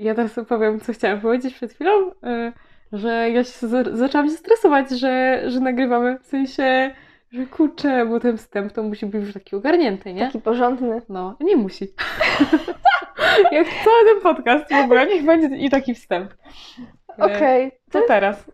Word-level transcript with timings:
ja 0.00 0.14
teraz 0.14 0.32
powiem, 0.48 0.80
co 0.80 0.92
chciałam 0.92 1.20
powiedzieć 1.20 1.54
przed 1.54 1.72
chwilą, 1.72 2.10
y, 2.10 2.12
że 2.92 3.30
ja 3.30 3.44
się 3.44 3.68
za- 3.68 3.96
zaczęłam 3.96 4.28
się 4.30 4.36
stresować, 4.36 4.90
że, 4.90 5.42
że 5.46 5.60
nagrywamy. 5.60 6.18
W 6.18 6.26
sensie, 6.26 6.90
że 7.32 7.46
kurczę, 7.46 8.06
bo 8.06 8.20
ten 8.20 8.36
wstęp 8.38 8.72
to 8.72 8.82
musi 8.82 9.06
być 9.06 9.24
już 9.24 9.34
taki 9.34 9.56
ogarnięty, 9.56 10.12
nie? 10.12 10.26
Taki 10.26 10.40
porządny. 10.40 11.02
No, 11.08 11.36
nie 11.40 11.56
musi. 11.56 11.84
Jak 13.52 13.66
cały 13.84 14.04
ten 14.12 14.20
podcast 14.22 14.72
w 14.72 14.84
ogóle, 14.84 15.06
niech 15.06 15.24
będzie 15.24 15.56
i 15.56 15.70
taki 15.70 15.94
wstęp. 15.94 16.32
Y, 16.32 17.22
Okej. 17.22 17.72
To 17.90 18.00
teraz. 18.08 18.44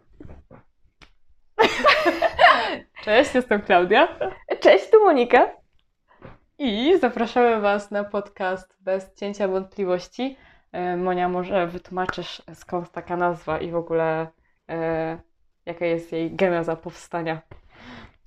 Cześć, 3.05 3.35
jestem 3.35 3.63
Klaudia. 3.63 4.09
Cześć, 4.61 4.91
tu 4.91 5.05
Monika. 5.05 5.51
I 6.59 6.99
zapraszamy 7.01 7.61
Was 7.61 7.91
na 7.91 8.05
podcast 8.05 8.75
Bez 8.81 9.15
Cięcia 9.15 9.49
Wątpliwości. 9.49 10.37
E, 10.77 10.97
Monia, 10.97 11.29
może 11.29 11.67
wytłumaczysz 11.67 12.43
skąd 12.55 12.91
taka 12.91 13.17
nazwa 13.17 13.59
i 13.59 13.71
w 13.71 13.77
ogóle 13.77 14.27
e, 14.69 15.19
jaka 15.67 15.87
jest 15.87 16.13
jej 16.13 16.31
geneza 16.31 16.77
powstania? 16.77 17.41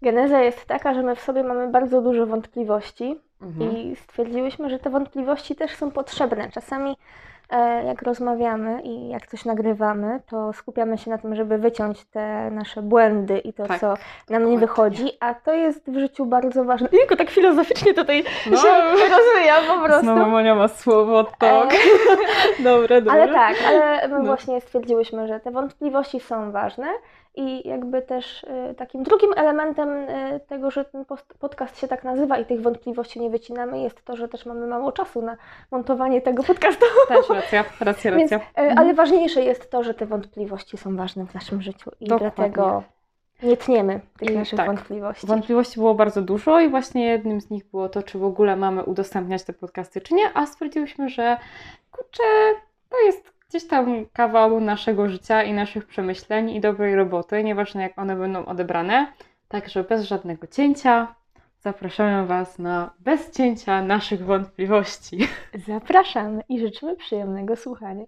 Geneza 0.02 0.42
jest 0.42 0.66
taka, 0.66 0.94
że 0.94 1.04
my 1.04 1.16
w 1.16 1.22
sobie 1.22 1.44
mamy 1.44 1.72
bardzo 1.72 2.02
dużo 2.02 2.26
wątpliwości 2.26 3.20
Mhm. 3.42 3.72
i 3.72 3.96
stwierdziłyśmy, 3.96 4.70
że 4.70 4.80
te 4.80 4.90
wątpliwości 4.90 5.56
też 5.56 5.76
są 5.76 5.92
potrzebne. 5.92 6.52
Czasami 6.52 6.98
jak 7.86 8.02
rozmawiamy 8.02 8.82
i 8.82 9.10
jak 9.10 9.28
coś 9.28 9.46
nagrywamy, 9.46 10.20
to 10.30 10.54
skupiamy 10.54 10.98
się 10.98 11.12
na 11.12 11.18
tym, 11.18 11.36
żeby 11.36 11.58
wyciąć 11.58 12.06
te 12.06 12.52
nasze 12.52 12.82
błędy 12.82 13.38
i 13.40 13.54
to, 13.54 13.66
Tak, 13.68 13.80
co 13.80 13.94
nam 14.30 14.50
nie 14.50 14.58
wychodzi, 14.58 15.12
a 15.20 15.34
to 15.34 15.54
jest 15.54 15.92
w 15.92 16.00
życiu 16.00 16.26
bardzo 16.26 16.64
ważne. 16.64 16.90
Tylko 16.90 17.16
tak 17.16 17.30
filozoficznie 17.30 17.94
tutaj 17.94 18.24
No, 18.52 18.58
się 18.58 18.68
rozwijam 19.10 19.78
po 19.80 19.86
prostu. 19.86 20.04
znowu 20.04 20.26
Monia 20.32 20.56
ma 20.56 20.68
słowo 20.68 21.24
tok. 21.24 21.74
E, 21.74 21.78
Dobre, 22.64 23.02
dobre. 23.02 23.22
Ale 23.24 23.34
tak, 23.34 23.56
ale 23.68 24.08
my 24.08 24.20
No. 24.20 24.24
właśnie 24.26 24.62
stwierdziłyśmy, 24.62 25.28
że 25.28 25.40
te 25.40 25.52
wątpliwości 25.52 26.20
są 26.20 26.52
ważne 26.52 26.88
i 27.36 27.68
jakby 27.70 28.02
też 28.02 28.44
y, 28.44 28.76
takim 28.78 29.04
drugim 29.04 29.32
elementem 29.36 29.90
y, 29.90 30.40
tego, 30.48 30.72
że 30.72 30.86
ten 30.86 31.06
podcast 31.40 31.80
się 31.80 31.88
tak 31.88 32.04
nazywa 32.04 32.38
i 32.38 32.46
tych 32.46 32.62
wątpliwości 32.62 33.20
nie 33.20 33.30
wycinamy, 33.30 33.80
jest 33.80 34.06
to, 34.06 34.16
że 34.16 34.28
też 34.28 34.46
mamy 34.46 34.68
mało 34.68 34.92
czasu 34.92 35.22
na 35.22 35.38
montowanie 35.72 36.22
tego 36.22 36.44
podcastu. 36.44 36.86
Też 37.08 37.30
racja, 37.42 37.66
racja, 37.80 38.12
Więc, 38.16 38.32
racja. 38.32 38.64
y, 38.64 38.72
ale 38.78 38.94
ważniejsze 38.94 39.42
jest 39.42 39.72
to, 39.72 39.84
że 39.84 39.94
te 39.94 40.06
wątpliwości 40.06 40.78
są 40.78 40.96
ważne 40.96 41.26
w 41.26 41.34
naszym 41.34 41.62
życiu 41.62 41.92
i 42.00 42.08
Dokładnie. 42.08 42.32
dlatego 42.36 42.84
nie 43.44 43.58
tniemy 43.58 44.00
tych 44.20 44.30
I 44.30 44.38
naszych 44.38 44.58
tak, 44.58 44.68
wątpliwości. 44.68 45.28
Wątpliwości 45.28 45.80
było 45.80 45.96
bardzo 45.96 46.22
dużo 46.22 46.60
i 46.60 46.70
właśnie 46.70 47.06
jednym 47.06 47.42
z 47.42 47.50
nich 47.50 47.66
było 47.66 47.90
to, 47.90 48.04
czy 48.04 48.20
w 48.20 48.24
ogóle 48.24 48.56
mamy 48.56 48.84
udostępniać 48.84 49.44
te 49.44 49.54
podcasty, 49.54 50.02
czy 50.02 50.14
nie, 50.14 50.34
a 50.34 50.46
stwierdziłyśmy, 50.46 51.10
że 51.10 51.38
kurczę, 51.92 52.24
to 52.90 53.00
jest 53.06 53.34
gdzieś 53.50 53.68
tam 53.68 54.06
kawał 54.14 54.60
naszego 54.60 55.10
życia 55.10 55.44
i 55.44 55.54
naszych 55.54 55.88
przemyśleń 55.88 56.50
i 56.50 56.62
dobrej 56.62 56.96
roboty, 56.96 57.44
nieważne 57.44 57.82
jak 57.82 58.00
one 58.00 58.16
będą 58.16 58.46
odebrane. 58.46 59.08
Także 59.48 59.84
bez 59.84 60.04
żadnego 60.04 60.48
cięcia 60.48 61.16
zapraszamy 61.60 62.28
Was 62.28 62.60
na 62.60 62.94
bez 63.00 63.32
cięcia 63.32 63.82
naszych 63.84 64.26
wątpliwości. 64.26 65.18
Zapraszamy 65.68 66.42
i 66.50 66.60
życzymy 66.60 66.96
przyjemnego 66.96 67.56
słuchania. 67.56 68.06